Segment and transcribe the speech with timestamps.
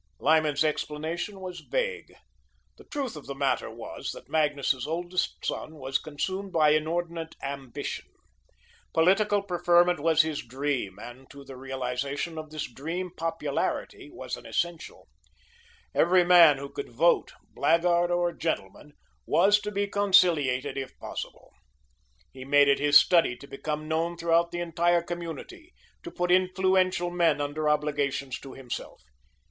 [0.17, 2.15] Lyman's explanation was vague.
[2.79, 8.07] The truth of the matter was, that Magnus's oldest son was consumed by inordinate ambition.
[8.95, 14.43] Political preferment was his dream, and to the realisation of this dream popularity was an
[14.47, 15.07] essential.
[15.93, 18.93] Every man who could vote, blackguard or gentleman,
[19.27, 21.51] was to be conciliated, if possible.
[22.31, 27.11] He made it his study to become known throughout the entire community to put influential
[27.11, 29.03] men under obligations to himself.